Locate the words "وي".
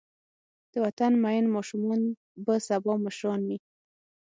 3.47-3.57